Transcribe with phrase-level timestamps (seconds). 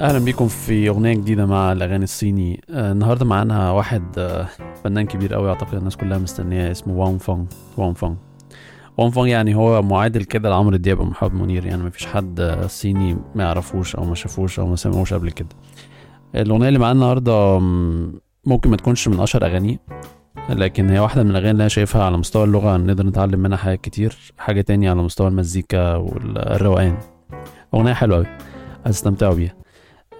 [0.00, 2.60] أهلا بيكم في أغنية جديدة مع الأغاني الصيني.
[2.70, 4.48] آه النهارده معانا واحد آه
[4.84, 7.44] فنان كبير قوي أعتقد الناس كلها مستنياه اسمه وان فونغ.
[7.76, 8.14] وان فونغ.
[8.98, 11.66] وان فونغ يعني هو معادل كده لعمرو دياب ومحمد منير.
[11.66, 15.48] يعني مفيش حد صيني ما يعرفوش أو ما شافوش أو ما سمعوش قبل كده.
[16.34, 17.58] الأغنية اللي معانا النهارده
[18.46, 19.80] ممكن ما تكونش من أشهر أغانيه
[20.50, 23.80] لكن هي واحدة من الأغاني اللي أنا شايفها على مستوى اللغة نقدر نتعلم منها حاجات
[23.80, 24.32] كتير.
[24.38, 26.98] حاجة تانية على مستوى المزيكا والروقان.
[27.74, 28.26] أغنية حلوة قوي
[28.86, 29.54] هتستمتعوا بيها.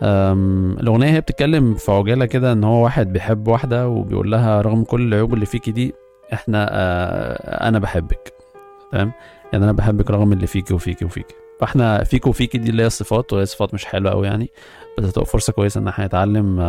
[0.03, 5.01] الأغنية هي بتتكلم في عجالة كده إن هو واحد بيحب واحدة وبيقول لها رغم كل
[5.09, 5.95] العيوب اللي فيكي دي
[6.33, 8.33] إحنا آه أنا بحبك.
[8.93, 9.13] تمام؟
[9.53, 11.35] يعني أنا بحبك رغم اللي فيكي وفيكي وفيكي.
[11.61, 14.51] فإحنا فيكي وفيكي دي اللي هي الصفات وهي صفات مش حلوة أوي يعني.
[14.99, 16.61] بس هتبقى فرصة كويسة إن إحنا نتعلم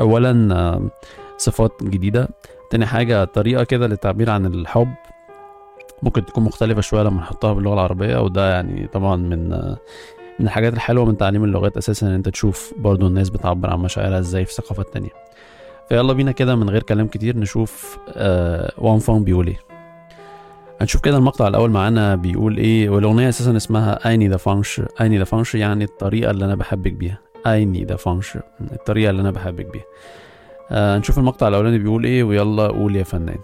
[0.00, 0.90] أولا
[1.38, 2.28] صفات جديدة.
[2.70, 4.94] تاني حاجة طريقة كده للتعبير عن الحب.
[6.02, 9.52] ممكن تكون مختلفة شوية لما نحطها باللغة العربية وده يعني طبعا من
[10.38, 14.18] من الحاجات الحلوة من تعليم اللغات أساسا إن أنت تشوف برضو الناس بتعبر عن مشاعرها
[14.18, 15.10] إزاي في ثقافات تانية.
[15.88, 19.58] فيلا بينا كده من غير كلام كتير نشوف آه وان فون بيقول إيه.
[20.80, 26.44] هنشوف كده المقطع الأول معانا بيقول إيه والأغنية أساسا اسمها 爱你的方式 爱你的方式 يعني الطريقة اللي
[26.44, 27.18] أنا بحبك بيها.
[27.46, 28.38] 爱你的方式
[28.72, 29.84] الطريقة اللي أنا بحبك بيها.
[30.70, 33.38] آه نشوف المقطع الأولاني بيقول إيه ويلا قول يا فنان.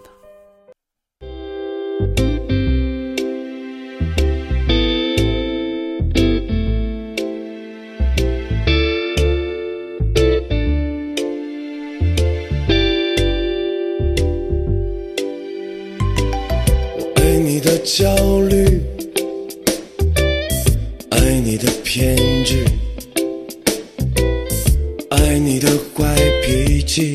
[25.48, 27.14] 你的坏脾气，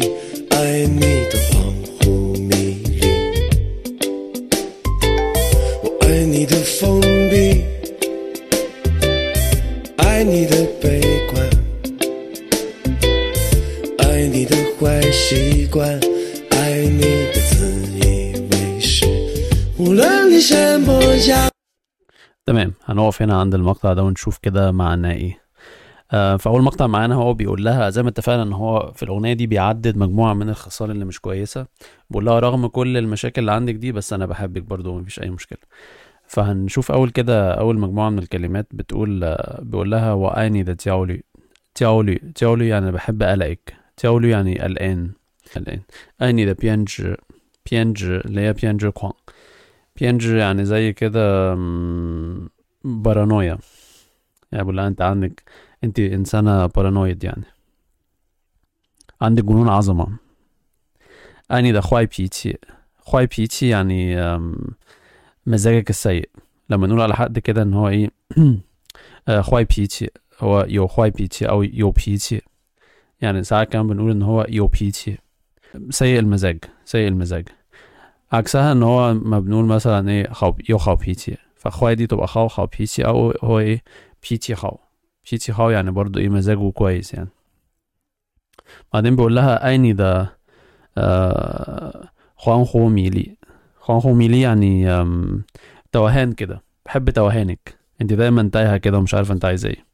[0.52, 1.00] 爱你
[1.31, 1.52] 的恍
[2.00, 2.03] 惚
[2.50, 2.52] 迷
[3.00, 3.02] 离，
[5.83, 7.64] 我爱你的封闭，
[9.97, 11.50] 爱你的悲观，
[14.00, 15.99] 爱你的坏习惯，
[16.52, 17.02] 爱你
[17.33, 17.54] 的自
[17.98, 18.08] 以
[18.52, 19.05] 为是。
[19.77, 21.49] 无论你什么样
[22.45, 25.42] تمام هنقف هنا عند المقطع ده ونشوف كده معناه ايه آه
[26.11, 29.97] فأول مقطع معانا هو بيقول لها زي ما اتفقنا إن هو في الأغنية دي بيعدد
[29.97, 31.67] مجموعة من الخصال اللي مش كويسة.
[32.11, 35.59] بيقول لها رغم كل المشاكل اللي عندك دي بس أنا بحبك برضو ومفيش أي مشكلة.
[36.27, 41.23] فهنشوف أول كده أول مجموعة من الكلمات بتقول آه بيقول لها وأني ده تياولي.
[41.75, 43.75] تياولي تياولي يعني بحب قلقك.
[43.97, 45.11] تياولي يعني قلقان.
[45.57, 45.81] قلقان.
[46.23, 47.15] أني ده بيانج
[47.71, 49.13] بيانج اللي هي بيانج كوان
[50.01, 51.55] بيانج يعني زي كده
[52.85, 53.59] بارانويا.
[54.53, 55.42] يعني بقول لها أنت عندك
[55.84, 57.45] انت انسانة paranoid يعني.
[59.20, 60.08] عندك جنون عظمة.
[61.51, 62.58] 爱你的坏脾
[62.98, 63.27] 气.
[63.27, 64.17] 坏脾气 يعني
[65.46, 66.28] مزاجك السيء.
[66.70, 68.11] لما نقول على حد كده إن هو إيه
[69.40, 72.40] خواي بيتي هو يو خواي بيتي أو 有脾气.
[73.20, 75.18] يعني ساعات كمان بنقول إن هو 有脾气.
[75.90, 77.48] سيء المزاج سيء المزاج.
[78.33, 81.36] عكسها إن هو ما بنقول مثلا إيه خاو يو خاو بيتي.
[81.56, 83.83] فخواي دي تبقى خاو خاو بيتي أو هو إيه
[84.30, 84.83] بيتي خاو.
[85.30, 87.29] بيتي خاو يعني برضو إيه مزاجه كويس يعني.
[88.92, 90.39] بعدين بيقول لها أيني ده
[90.98, 93.36] آه خوان خو ميلي
[93.80, 94.86] خوان خو ميلي يعني
[95.92, 96.62] توهان كده.
[96.86, 97.79] بحب توهانك.
[98.01, 99.85] انت دايما تايهة كده ومش عارفة انت عايزة إيه.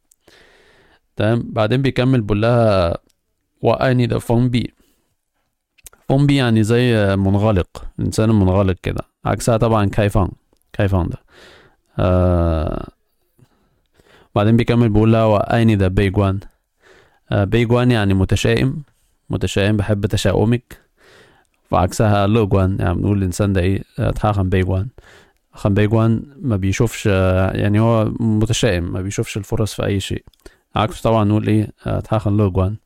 [1.17, 2.99] تمام؟ بعدين بيكمل بيقول لها
[3.63, 4.73] 我爱你的封闭
[6.37, 9.03] يعني زي منغلق إنسان منغلق كده.
[9.25, 10.29] عكسها طبعا 开放
[10.73, 11.19] 开放 ده.
[11.99, 12.89] آه
[14.35, 16.41] بعدين بيكمل بيقول لها 我爱你的悲观
[17.33, 18.83] آه 悲观 يعني متشائم.
[19.31, 20.79] متشائم بحب تشاؤمك.
[21.71, 23.83] وعكسها 乐观 يعني بنقول الإنسان ده إيه؟
[24.15, 24.89] 他很悲观
[25.65, 30.25] 悲观 ما بيشوفش يعني هو متشائم ما بيشوفش الفرص في أي شيء.
[30.77, 31.71] عكس طبعا نقول إيه؟
[32.01, 32.77] تحاخن لوجوان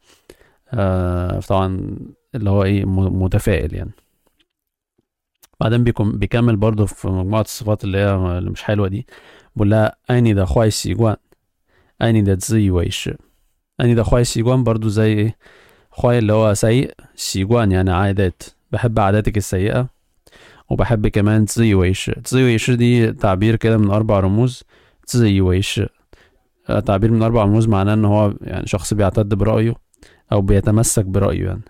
[0.75, 1.97] آه طبعا
[2.35, 3.91] اللي هو إيه؟ متفائل يعني.
[5.61, 9.07] بعدين بيكمل برضه في مجموعة الصفات اللي هي مش حلوة دي.
[9.57, 11.17] بقول لها أني ده خواي سيجوان؟
[13.81, 15.37] أني ده خواي سيجوان برضه زي إيه
[15.91, 18.43] خواي اللي هو سيء سيجوان يعني عادات
[18.73, 19.89] بحب عاداتك السيئة
[20.71, 24.63] وبحب كمان زي ويش زي ويش دي تعبير كده من أربع رموز
[25.07, 25.81] زي ويش
[26.87, 29.75] تعبير من أربع رموز معناه إن هو يعني شخص بيعتد برأيه
[30.33, 31.63] أو بيتمسك برأيه يعني.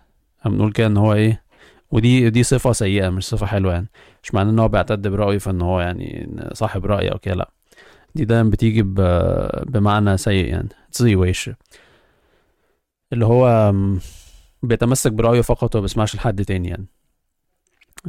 [0.47, 1.43] بنقول كده ان هو إيه
[1.91, 3.87] ودي دي صفة سيئة مش صفة حلوة يعني.
[4.23, 7.50] مش معناه ان هو بيعتد برأيه فان هو يعني صاحب رأي أو كده لأ.
[8.14, 8.82] دي دايما بتيجي
[9.66, 11.50] بمعنى سيء يعني زي ويش
[13.12, 13.75] اللي هو
[14.62, 16.87] بيتمسك برأيه فقط وما بيسمعش لحد تاني يعني.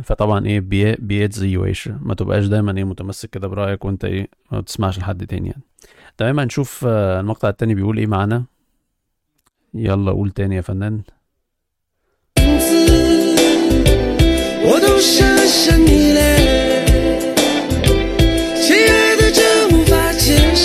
[0.03, 4.27] فطبعا إيه بي بيت زي ويش ما تبقاش دايما إيه متمسك كده برأيك وأنت إيه
[4.51, 5.61] ما بتسمعش لحد تاني يعني.
[6.17, 8.43] تمام هنشوف المقطع التاني بيقول إيه معانا.
[9.73, 11.01] يلا قول تاني يا فنان.
[14.67, 14.99] 我都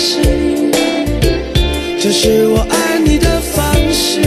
[0.00, 0.12] 释，
[2.00, 2.22] 这是
[2.54, 3.56] 我爱你的方
[3.92, 4.22] 式。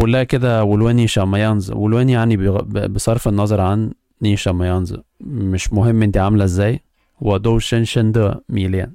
[0.00, 3.92] قولها كده ولوني شاميانز ولوني يعني بغ- ب- بصرف النظر عن
[4.22, 6.80] ني شاميانز مش مهم انت عاملة ازاي
[7.20, 8.92] ودو شن شن ده ميليان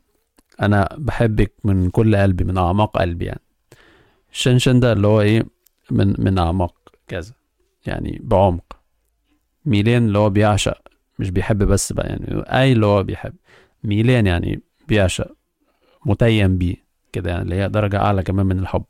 [0.61, 3.41] انا بحبك من كل قلبي من اعماق قلبي يعني
[4.31, 5.43] شن شن ده اللي هو ايه
[5.91, 6.75] من من اعماق
[7.07, 7.33] كذا
[7.85, 8.77] يعني بعمق
[9.65, 10.77] ميلان اللي هو بيعشق
[11.19, 13.33] مش بيحب بس بقى يعني اي اللي هو بيحب
[13.83, 15.35] ميلان يعني بيعشق
[16.05, 16.75] متيم بيه
[17.13, 18.83] كده يعني اللي هي درجة أعلى كمان من الحب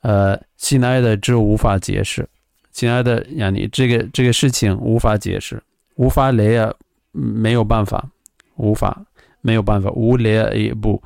[0.00, 2.28] 呃，亲爱的，这无法解释。
[2.70, 5.60] 亲爱的，يعني 这个这个事情无法解释，
[5.96, 6.72] 无法雷啊，
[7.10, 8.08] 没有办法，
[8.54, 9.04] 无法
[9.40, 11.02] 没有办法，无雷啊也不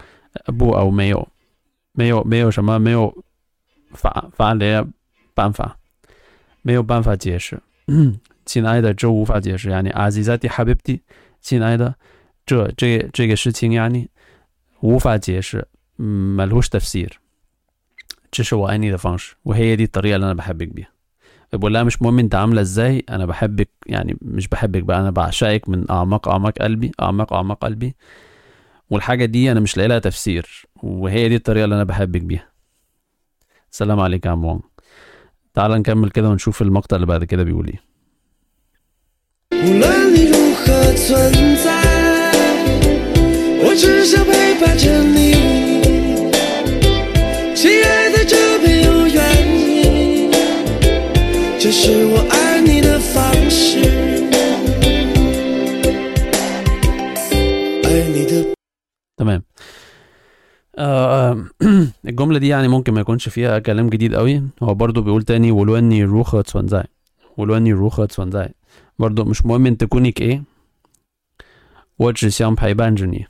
[0.58, 1.26] 不哦没有
[1.92, 3.10] 没有没有什么没有
[3.94, 4.86] 法法雷啊
[5.32, 5.78] 办法
[6.60, 7.58] 没有办法解释。
[8.44, 11.00] 亲爱的，这无法解释，يعني عزيزتي حبيبتي，
[11.40, 11.94] 亲爱的，
[12.46, 14.08] 这这个这个事情يعني
[14.80, 15.66] 无法解释
[15.98, 17.20] ملهوش تفسير
[18.32, 20.88] 这是我爱你的方式وهي دي الطريقة اللي أنا بحبك بيها
[21.52, 25.68] بقول لها مش مهم أنت عاملة إزاي أنا بحبك يعني مش بحبك بقى أنا بعشقك
[25.68, 27.94] من أعماق أعماق قلبي أعماق أعماق قلبي
[28.90, 32.48] والحاجة دي أنا مش لاقي لها تفسير وهي دي الطريقة اللي أنا بحبك بيها
[33.72, 34.60] السلام عليك يا عم وان
[35.54, 37.80] تعال نكمل كده ونشوف المقطع اللي بعد كده بيقول ايه
[39.52, 39.82] 无论
[40.14, 40.64] 你如何
[41.04, 41.85] 存在，我
[43.76, 45.16] 只想陪伴着你。
[47.56, 49.20] 亲爱的，这没有原
[49.56, 50.30] 因，
[51.58, 53.80] 这是我爱你的方式。
[57.82, 58.54] 爱你的
[59.16, 59.42] تمام
[60.78, 61.46] آه
[62.04, 66.04] الجملة دي يعني ممكن ما يكونش فيها كلام جديد قوي هو برضو بيقول تاني ولوني
[66.04, 66.84] روخة تسونزاي
[67.36, 68.54] ولوني روخة تسونزاي
[68.98, 70.42] برضو مش مهم انت كونك ايه
[71.98, 73.26] 我只想陪伴着你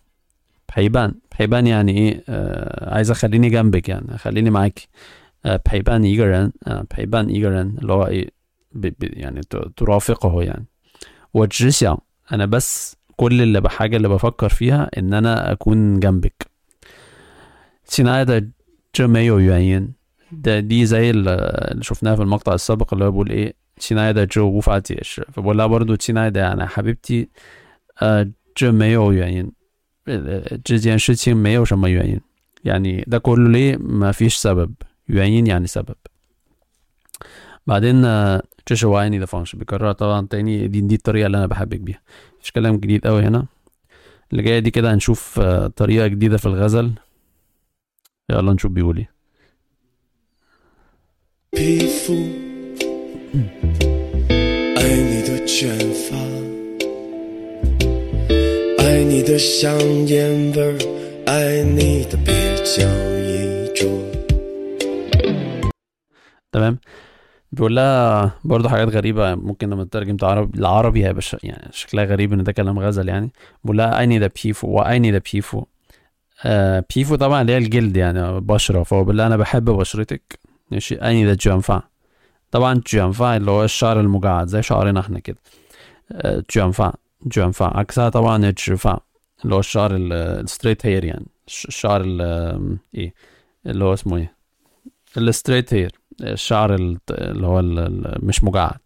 [0.78, 1.14] بحيبان.
[1.32, 4.80] بحيبان يعني إيه؟ آه، عايز أخليني جنبك يعني خليني معاك.
[5.46, 8.30] آه، بحيبان يجرن آه، بحيبان يجرن اللي هو إيه؟
[9.02, 9.42] يعني
[9.78, 10.66] ترافقه يعني.
[11.34, 11.98] وجزيان
[12.32, 16.48] أنا بس كل اللي بحاجة اللي بفكر فيها إن أنا أكون جنبك.
[17.84, 18.52] سينايدا
[18.96, 19.94] جميو يوين
[20.32, 25.22] ده دي زي اللي شفناها في المقطع السابق اللي هو بيقول إيه؟ سينايدا جو وفاتيش
[25.34, 27.30] فبقول لها برضو سينايدا يعني حبيبتي
[28.58, 29.57] جميو يوين
[30.65, 32.21] 这件事情没有什么原因
[32.65, 34.75] يعني ده كله ليه ما فيش سبب
[35.09, 35.97] 原因 يعني سبب
[37.67, 42.01] بعدين آه، 这是我爱你的方式بيكررها طبعا تاني دي, دي الطريقة اللي أنا بحبك بيها
[42.39, 43.47] مفيش كلام جديد قوي هنا
[44.33, 46.93] اللي جاية دي كده هنشوف آه، طريقة جديدة في الغزل
[48.31, 49.13] يلا نشوف بيقول ايه
[51.57, 51.59] 皮
[52.03, 52.15] 肤，
[54.81, 56.11] 爱你的卷发，
[58.97, 59.79] 爱你的香
[60.09, 60.79] 烟味儿，
[61.27, 62.29] 爱你的蹩
[62.77, 62.83] 脚
[63.19, 63.87] 衣着。
[66.53, 66.79] تمام
[67.53, 72.33] بيقول لها برضه حاجات غريبة ممكن لما تترجم عربي العربي هيبقى ش- يعني شكلها غريب
[72.33, 73.31] ان ده كلام غزل يعني
[73.65, 75.65] بيقول لها ايني ده بيفو وايني ده بيفو
[76.45, 80.39] آه بيفو طبعا اللي هي الجلد يعني بشرة فهو بيقول لها انا بحب بشرتك
[80.71, 81.83] ماشي ايني ده جوانفا
[82.51, 85.37] طبعا جوانفا اللي هو الشعر المجعد زي شعرنا احنا كده
[86.13, 86.93] آه جوانفا
[87.27, 89.01] جوانفا عكسها طبعا الجرفا
[89.45, 93.15] اللي هو الشعر الستريت هير يعني الش- الشعر ال- ايه
[93.67, 94.35] اللي هو اسمه ايه
[95.17, 98.81] الستريت هير الشعر ال- اللي هو ال- ال- مش مجعد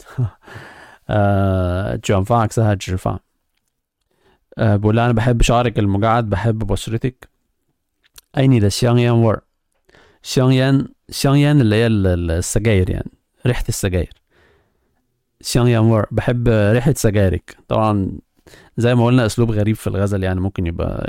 [1.11, 3.19] آه، 卷发 عكسها 直发
[4.59, 7.29] آه، بقول لها انا بحب شعرك المجعد بحب بشرتك
[8.39, 9.41] ايني ده 香烟味儿
[10.23, 13.11] 香烟香烟 اللي هي ال- ال- السجاير يعني
[13.47, 14.13] ريحة السجاير
[15.45, 18.19] 香烟味儿 بحب ريحة سجايرك طبعا
[18.78, 21.08] زي ما قلنا أسلوب غريب في الغزل يعني ممكن يبقى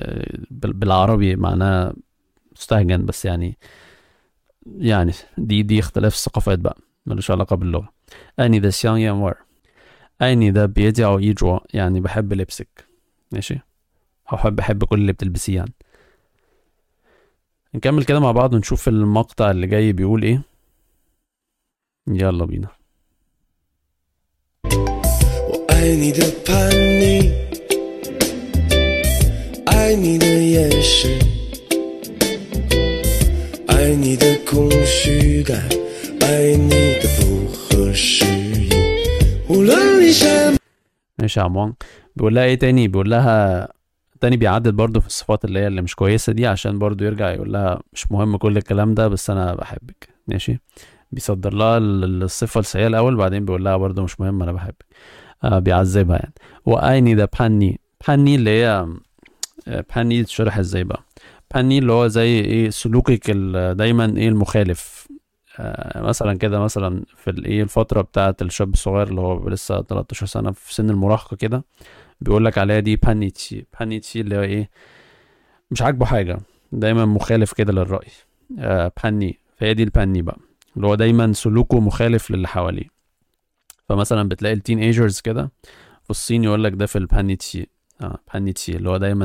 [0.50, 1.94] بالعربي معناه
[2.56, 3.58] مستهجن بس يعني
[4.66, 7.92] يعني دي دي اختلاف الثقافات بقى ملوش علاقة باللغة.
[8.40, 9.36] أني ذا سيان يانوار
[10.22, 12.86] أني ذا بيدي أو يجوا يعني بحب لبسك.
[13.32, 13.60] ماشي؟
[14.32, 15.72] أو حب بحب كل اللي بتلبسيه يعني.
[17.74, 20.42] نكمل كده مع بعض ونشوف المقطع اللي جاي بيقول إيه.
[22.08, 22.68] يلا بينا.
[25.81, 26.69] 爱你的叛
[27.01, 27.31] 逆，
[29.65, 31.07] 爱你的掩饰，
[33.67, 35.67] 爱你的空虚感，
[36.21, 36.69] 爱你
[37.01, 38.69] 的不合时宜。
[39.50, 40.57] 无论你什么
[41.19, 41.74] ماشي يا عموان
[42.15, 43.67] بيقول لها ايه تاني بيقول لها
[44.15, 47.53] التاني بيعدد برضه في الصفات اللي هي اللي مش كويسة دي عشان برضه يرجع يقول
[47.53, 50.59] لها مش مهم كل الكلام ده بس أنا بحبك ماشي
[51.12, 56.16] بيصدر لها الصفة السيئة الأول بعدين بيقول لها برضه مش مهم أنا بحبك آه بيعذبها
[56.16, 56.32] يعني.
[56.66, 58.87] وأيني ده باني باني اللي هي
[59.96, 61.02] باني تشرح إزاي بقى
[61.54, 63.30] باني اللي هو زي إيه سلوكك
[63.76, 65.08] دايما إيه المخالف.
[65.58, 70.52] آه مثلا كده مثلا في الايه الفترة بتاعة الشاب الصغير اللي هو لسه 13 سنة
[70.52, 71.64] في سن المراهقة كده
[72.20, 74.70] بيقول لك عليها دي 叛逆期 叛逆期 اللي هو إيه
[75.70, 76.38] مش عاجبه حاجة.
[76.72, 78.08] دايما مخالف كده للرأي.
[78.58, 79.38] آه 叛逆.
[79.56, 80.38] فهي دي ال 叛逆 بقى.
[80.76, 83.01] اللي هو دايما سلوكه مخالف للي حواليه.
[83.92, 85.52] فمثلا بتلاقي ال teenagers كده
[86.04, 87.70] في الصين يقول لك ده في ال 叛逆期
[88.00, 89.25] آه 叛逆期 اللي هو دايما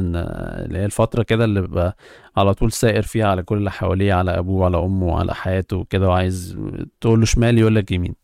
[0.65, 1.97] اللي هي الفترة كده اللي بيبقى
[2.37, 6.07] على طول سائر فيها على كل اللي حواليه على أبوه وعلى أمه وعلى حياته وكده
[6.09, 6.57] وعايز
[7.01, 8.15] تقول له شمال يقول لك يمين.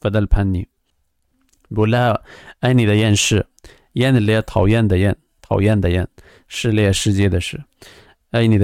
[0.00, 0.68] فده الباني
[1.70, 2.22] بيقول لها
[2.64, 3.34] أني ده ينش
[3.96, 4.42] ين اللي هي
[4.92, 5.14] ين
[5.48, 6.06] تاويان ده ين
[6.48, 7.56] ش اللي هي ش زيادة ش.
[8.34, 8.58] أني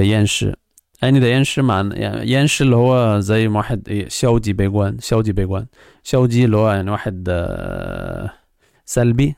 [1.04, 4.98] ده ينش أني ده ينش مع يعني ينش اللي هو زي واحد إيه شاودي بيجوان
[4.98, 5.66] شاودي بيجوان.
[6.02, 7.28] شاودي اللي هو يعني واحد
[8.84, 9.34] سلبي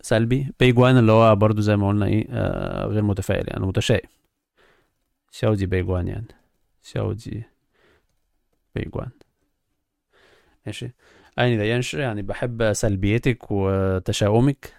[0.00, 0.52] سلبي.
[0.60, 4.08] بيجوان اللي هو برضو زي ما قلنا إيه آه غير متفائل يعني متشائم.
[5.32, 6.26] شاودي بيجوان يعني.
[6.82, 7.44] شاودي
[8.74, 9.10] بيجوان.
[10.66, 10.90] ماشي.
[11.38, 14.74] أيني ده ينشر؟ يعني بحب سلبيتك وتشاؤمك.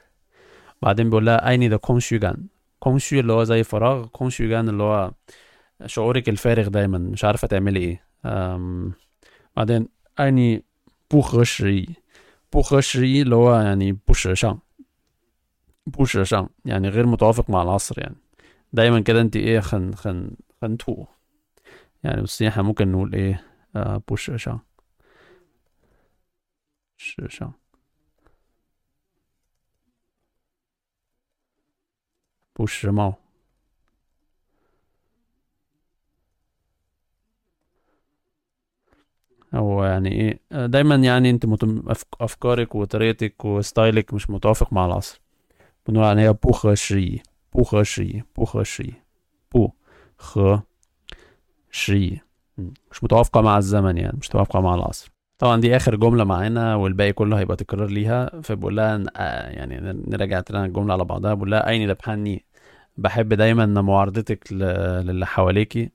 [0.81, 2.47] بعدين بيقول لها أيني ده كونشيوجان
[2.81, 5.11] كونشيو اللي هو زي فراغ كونشيوجان اللي هو
[5.85, 8.03] شعورك الفارغ دايما مش عارفة تعملي إيه.
[9.57, 9.87] بعدين
[10.19, 10.63] أيني
[11.11, 11.87] بوخشري
[12.53, 14.57] بوخشري اللي هو يعني بوشرشان
[15.87, 18.15] بوشرشان يعني غير متوافق مع العصر يعني.
[18.73, 21.05] دايما كده أنت إيه خن خن خنتو
[22.03, 23.43] يعني بس إحنا ممكن نقول إيه؟
[23.75, 24.59] آه بوشرشان
[27.01, 27.60] 时尚，
[32.54, 33.16] 不时髦。
[39.54, 41.82] او يعني ايه دايما يعني انت متم...
[42.20, 45.20] افكارك وطريقتك وستايلك مش متوافق مع العصر
[45.88, 47.22] بنقول عليها هي بو خ شي
[47.54, 48.92] بو خ شي بو خ شي
[49.54, 49.70] بو
[50.18, 50.38] خ
[51.70, 52.20] شي
[52.90, 55.10] مش متوافقة مع الزمن يعني مش متوافقة مع العصر
[55.41, 58.97] طبعا دي آخر جملة معانا والباقي كله هيبقى تكرار ليها فبقول لها
[59.51, 61.33] يعني نراجع تاني الجملة على بعضها.
[61.33, 62.45] بقول لها 爱你叛逆
[62.97, 65.89] بحب دايما معارضتك للي حواليكي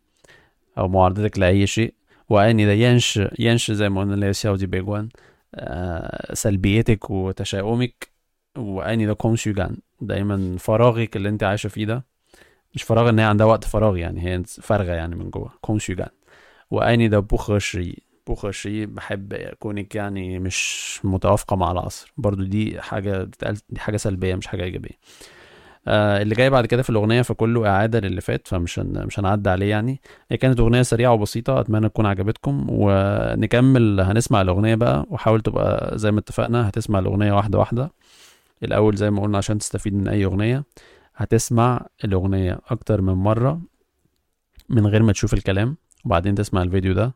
[0.78, 1.94] أو معارضتك لأي شيء.
[2.28, 5.08] وأني ده ينش ينش زي ما قلنا اللي هي سياودي بيجوان
[6.32, 8.08] سلبيتك وتشاؤمك.
[8.58, 12.04] وأني ده كونشيجان دايما فراغك اللي أنت عايشة فيه ده
[12.74, 15.50] مش فراغ إن هي عندها وقت فراغ يعني هي فارغه يعني من جوه.
[15.60, 16.08] كونشيجان
[16.70, 17.18] وأني ده
[18.26, 22.12] بوخشي بوخشي بحب كونك يعني مش متوافقة مع العصر.
[22.16, 23.28] برضو دي حاجة
[23.70, 24.98] دي حاجة سلبية مش حاجة إيجابية.
[25.88, 29.50] آه اللي جاي بعد كده في الأغنية فكله إعادة للي فات فمش هن مش هنعدي
[29.50, 30.00] عليه يعني.
[30.30, 32.66] هي كانت أغنية سريعة وبسيطة أتمنى تكون عجبتكم.
[32.70, 35.06] ونكمل هنسمع الأغنية بقى.
[35.10, 37.92] وحاول تبقى زي ما اتفقنا هتسمع الأغنية واحدة واحدة.
[38.62, 40.64] الأول زي ما قلنا عشان تستفيد من أي أغنية.
[41.16, 43.60] هتسمع الأغنية أكتر من مرة
[44.68, 45.76] من غير ما تشوف الكلام.
[46.04, 47.14] وبعدين تسمع الفيديو ده.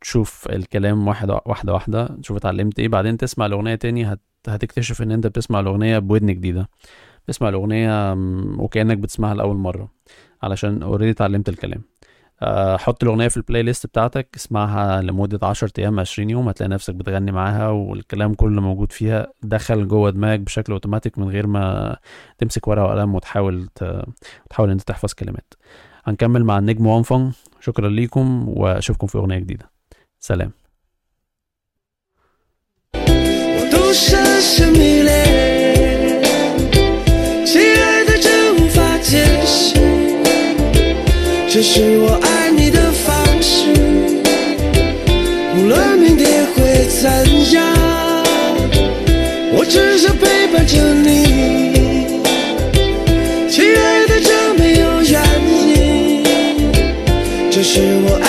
[0.00, 2.88] تشوف الكلام واحدة واحدة واحدة تشوف اتعلمت إيه.
[2.88, 4.20] بعدين تسمع الأغنية تاني هت...
[4.48, 6.68] هتكتشف إن أنت بتسمع الأغنية بودن جديدة.
[7.24, 8.12] بتسمع الأغنية
[8.58, 9.92] وكأنك بتسمعها لأول مرة
[10.42, 11.82] علشان already اتعلمت الكلام.
[12.42, 16.94] أه حط الأغنية في ال playlist بتاعتك اسمعها لمدة عشر أيام عشرين يوم هتلاقي نفسك
[16.94, 19.26] بتغني معاها والكلام كله موجود فيها.
[19.42, 21.96] دخل جوه دماغك بشكل اوتوماتيك من غير ما
[22.38, 24.04] تمسك ورقة وقلم وتحاول ت...
[24.50, 25.54] تحاول أنت تحفظ كلمات.
[26.04, 29.75] هنكمل مع النجم وانفون شكرا ليكم وأشوفكم في أغنية جديدة.
[30.25, 30.53] سلام
[32.93, 36.23] 我都深深迷恋，
[37.45, 39.75] 亲爱的，这无法解释，
[41.49, 43.73] 这是我爱你的方式。
[45.57, 47.65] 无论明天会怎样，
[49.53, 51.09] 我只想陪伴着你。
[53.49, 55.21] 亲爱的，这没有原
[55.67, 56.23] 因，
[57.51, 58.21] 这是我。